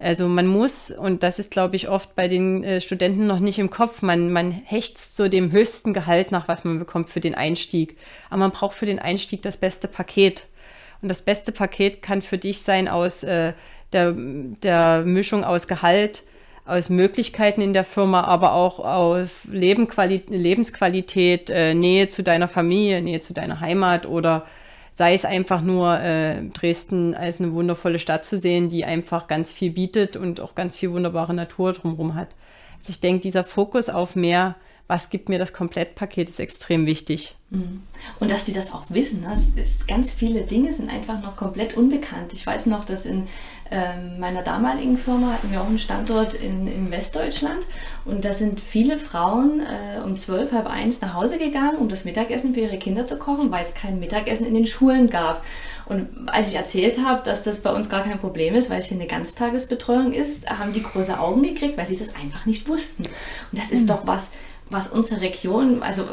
[0.00, 3.60] Also man muss, und das ist, glaube ich, oft bei den äh, Studenten noch nicht
[3.60, 7.36] im Kopf, man, man hechtzt so dem höchsten Gehalt nach, was man bekommt für den
[7.36, 7.96] Einstieg.
[8.30, 10.48] Aber man braucht für den Einstieg das beste Paket.
[11.00, 13.52] Und das beste Paket kann für dich sein aus äh,
[13.92, 16.24] der, der Mischung aus Gehalt,
[16.70, 23.20] aus Möglichkeiten in der Firma, aber auch aus Lebensqualität, äh, Nähe zu deiner Familie, Nähe
[23.20, 24.46] zu deiner Heimat oder
[24.94, 29.52] sei es einfach nur äh, Dresden als eine wundervolle Stadt zu sehen, die einfach ganz
[29.52, 32.28] viel bietet und auch ganz viel wunderbare Natur drumherum hat.
[32.78, 34.56] Also ich denke, dieser Fokus auf mehr,
[34.86, 37.36] was gibt mir das Komplettpaket, ist extrem wichtig.
[37.50, 37.82] Mhm.
[38.18, 39.22] Und dass die das auch wissen.
[39.22, 39.32] Ne?
[39.32, 42.32] Ist, ganz viele Dinge sind einfach noch komplett unbekannt.
[42.32, 43.28] Ich weiß noch, dass in
[43.70, 47.60] ähm, meiner damaligen Firma hatten wir auch einen Standort in, in Westdeutschland
[48.04, 52.04] und da sind viele Frauen äh, um zwölf, halb eins nach Hause gegangen, um das
[52.04, 55.44] Mittagessen für ihre Kinder zu kochen, weil es kein Mittagessen in den Schulen gab.
[55.86, 58.86] Und als ich erzählt habe, dass das bei uns gar kein Problem ist, weil es
[58.86, 63.04] hier eine Ganztagesbetreuung ist, haben die große Augen gekriegt, weil sie das einfach nicht wussten.
[63.04, 63.88] Und das ist mhm.
[63.88, 64.28] doch was,
[64.70, 66.04] was unsere Region, also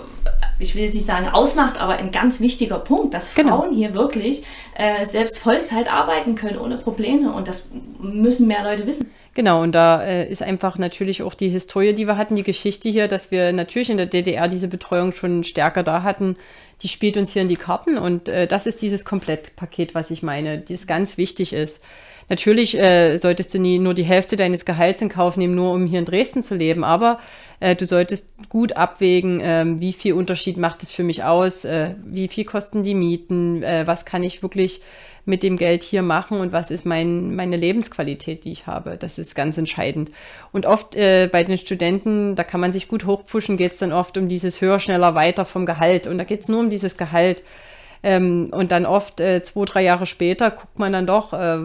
[0.60, 3.62] ich will jetzt nicht sagen ausmacht, aber ein ganz wichtiger Punkt, dass genau.
[3.62, 4.44] Frauen hier wirklich
[4.76, 9.12] äh, selbst Vollzeit arbeiten können ohne Probleme und das müssen mehr Leute wissen.
[9.36, 12.90] Genau, und da äh, ist einfach natürlich auch die Historie, die wir hatten, die Geschichte
[12.90, 16.36] hier, dass wir natürlich in der DDR diese Betreuung schon stärker da hatten,
[16.82, 20.24] die spielt uns hier in die Karten und äh, das ist dieses Komplettpaket, was ich
[20.24, 21.82] meine, das ganz wichtig ist.
[22.30, 25.86] Natürlich äh, solltest du nie nur die Hälfte deines Gehalts in Kauf nehmen, nur um
[25.86, 27.20] hier in Dresden zu leben, aber
[27.60, 31.96] äh, du solltest gut abwägen, äh, wie viel Unterschied macht es für mich aus, äh,
[32.04, 34.82] wie viel kosten die Mieten, äh, was kann ich wirklich
[35.28, 38.98] mit dem Geld hier machen und was ist mein, meine Lebensqualität, die ich habe.
[38.98, 40.10] Das ist ganz entscheidend.
[40.54, 43.92] Und oft äh, bei den Studenten, da kann man sich gut hochpushen, geht es dann
[43.92, 46.08] oft um dieses höher, schneller, weiter vom Gehalt.
[46.08, 47.44] Und da geht es nur um dieses Gehalt.
[48.04, 51.60] Ähm, und dann oft äh, zwei, drei Jahre später guckt man dann doch, äh,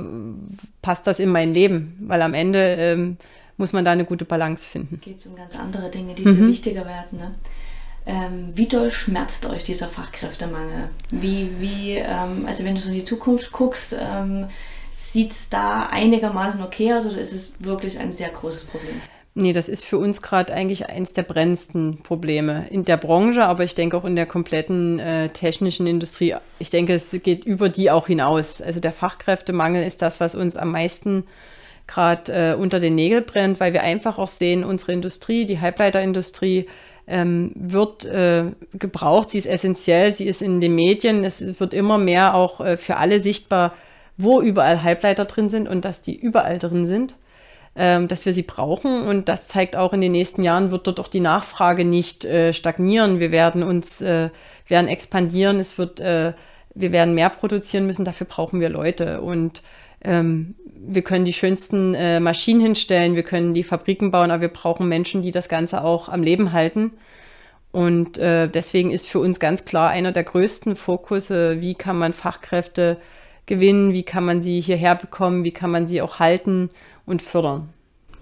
[0.80, 1.96] passt das in mein Leben?
[2.00, 3.16] Weil am Ende ähm,
[3.56, 5.00] muss man da eine gute Balance finden.
[5.00, 6.36] Geht es um ganz andere Dinge, die mhm.
[6.36, 7.18] viel wichtiger werden.
[7.18, 7.32] Ne?
[8.04, 10.88] Ähm, wie doll schmerzt euch dieser Fachkräftemangel?
[11.10, 14.48] Wie, wie ähm, also wenn du so in die Zukunft guckst, ähm,
[14.96, 19.00] sieht es da einigermaßen okay aus oder ist es wirklich ein sehr großes Problem?
[19.34, 23.64] Nee, das ist für uns gerade eigentlich eins der brennendsten Probleme in der Branche, aber
[23.64, 26.34] ich denke auch in der kompletten äh, technischen Industrie.
[26.58, 28.60] Ich denke, es geht über die auch hinaus.
[28.60, 31.24] Also der Fachkräftemangel ist das, was uns am meisten
[31.86, 36.66] gerade äh, unter den Nägeln brennt, weil wir einfach auch sehen, unsere Industrie, die Halbleiterindustrie,
[37.06, 39.30] ähm, wird äh, gebraucht.
[39.30, 41.24] Sie ist essentiell, sie ist in den Medien.
[41.24, 43.74] Es wird immer mehr auch äh, für alle sichtbar,
[44.18, 47.16] wo überall Halbleiter drin sind und dass die überall drin sind.
[47.74, 49.02] Ähm, dass wir sie brauchen.
[49.02, 52.52] Und das zeigt auch in den nächsten Jahren, wird dort auch die Nachfrage nicht äh,
[52.52, 53.20] stagnieren.
[53.20, 54.30] Wir werden uns, äh,
[54.68, 56.34] werden expandieren, es wird, äh,
[56.74, 59.20] wir werden mehr produzieren müssen, dafür brauchen wir Leute.
[59.22, 59.62] Und
[60.02, 64.48] ähm, wir können die schönsten äh, Maschinen hinstellen, wir können die Fabriken bauen, aber wir
[64.48, 66.92] brauchen Menschen, die das Ganze auch am Leben halten.
[67.70, 72.12] Und äh, deswegen ist für uns ganz klar einer der größten Fokusse, wie kann man
[72.12, 72.98] Fachkräfte
[73.46, 76.70] gewinnen, wie kann man sie hierher bekommen, wie kann man sie auch halten
[77.06, 77.70] und fördern.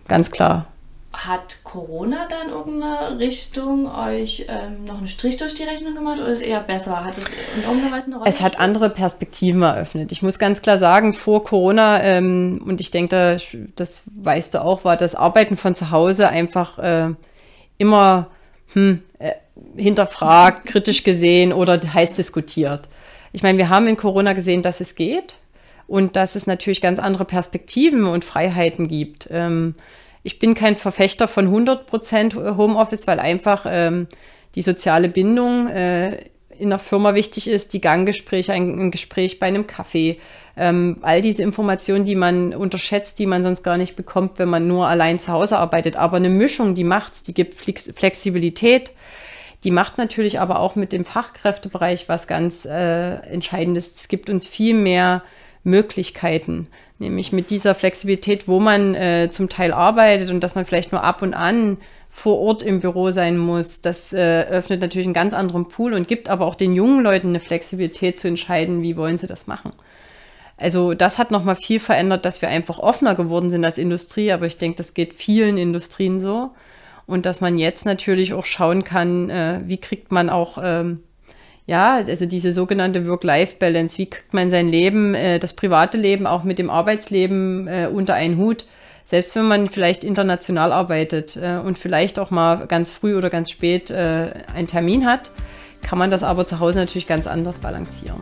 [0.08, 0.66] Ganz klar.
[1.12, 6.28] Hat Corona dann irgendeine Richtung euch ähm, noch einen Strich durch die Rechnung gemacht oder
[6.28, 7.04] ist es eher besser?
[7.04, 8.30] Hat es in irgendeiner Weise eine Rolle?
[8.30, 10.12] Es hat andere Perspektiven eröffnet.
[10.12, 13.38] Ich muss ganz klar sagen, vor Corona, ähm, und ich denke,
[13.74, 17.14] das weißt du auch, war das Arbeiten von zu Hause einfach äh,
[17.76, 18.28] immer
[18.72, 19.32] hm, äh,
[19.76, 22.88] hinterfragt, kritisch gesehen oder heiß diskutiert.
[23.32, 25.39] Ich meine, wir haben in Corona gesehen, dass es geht
[25.90, 29.26] und dass es natürlich ganz andere Perspektiven und Freiheiten gibt.
[29.28, 29.74] Ähm,
[30.22, 34.06] ich bin kein Verfechter von 100 Prozent Homeoffice, weil einfach ähm,
[34.54, 36.26] die soziale Bindung äh,
[36.56, 40.20] in der Firma wichtig ist, die Ganggespräche, ein, ein Gespräch bei einem Kaffee,
[40.56, 44.68] ähm, all diese Informationen, die man unterschätzt, die man sonst gar nicht bekommt, wenn man
[44.68, 45.96] nur allein zu Hause arbeitet.
[45.96, 48.92] Aber eine Mischung, die macht's, die gibt Flex Flexibilität,
[49.64, 53.92] die macht natürlich aber auch mit dem Fachkräftebereich was ganz äh, Entscheidendes.
[53.96, 55.24] Es gibt uns viel mehr
[55.62, 56.68] Möglichkeiten,
[56.98, 61.04] nämlich mit dieser Flexibilität, wo man äh, zum Teil arbeitet und dass man vielleicht nur
[61.04, 63.82] ab und an vor Ort im Büro sein muss.
[63.82, 67.28] Das äh, öffnet natürlich einen ganz anderen Pool und gibt aber auch den jungen Leuten
[67.28, 69.72] eine Flexibilität zu entscheiden, wie wollen sie das machen.
[70.56, 74.44] Also das hat nochmal viel verändert, dass wir einfach offener geworden sind als Industrie, aber
[74.44, 76.50] ich denke, das geht vielen Industrien so.
[77.06, 81.00] Und dass man jetzt natürlich auch schauen kann, äh, wie kriegt man auch ähm,
[81.70, 86.42] ja, also diese sogenannte Work-Life-Balance, wie kriegt man sein Leben, äh, das private Leben auch
[86.42, 88.66] mit dem Arbeitsleben äh, unter einen Hut,
[89.04, 93.52] selbst wenn man vielleicht international arbeitet äh, und vielleicht auch mal ganz früh oder ganz
[93.52, 95.30] spät äh, einen Termin hat,
[95.80, 98.20] kann man das aber zu Hause natürlich ganz anders balancieren.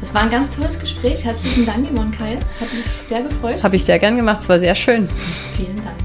[0.00, 1.24] Das war ein ganz tolles Gespräch.
[1.24, 2.38] Herzlichen Dank, Yvonne Keil.
[2.60, 3.64] Hat mich sehr gefreut.
[3.64, 4.42] Habe ich sehr gern gemacht.
[4.42, 5.08] Es war sehr schön.
[5.56, 5.98] Vielen Dank.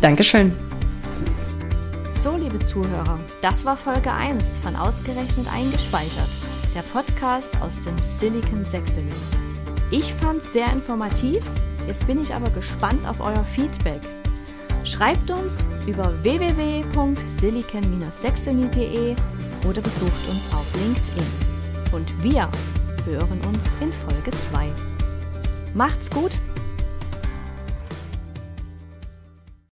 [0.00, 0.73] Dankeschön.
[2.24, 6.30] So, liebe Zuhörer, das war Folge 1 von Ausgerechnet eingespeichert,
[6.74, 9.12] der Podcast aus dem Silicon Saxony.
[9.90, 11.42] Ich fand es sehr informativ,
[11.86, 14.00] jetzt bin ich aber gespannt auf euer Feedback.
[14.84, 19.16] Schreibt uns über www.silicon-saxony.de
[19.68, 21.26] oder besucht uns auf LinkedIn.
[21.92, 22.48] Und wir
[23.04, 24.72] hören uns in Folge 2.
[25.74, 26.38] Macht's gut!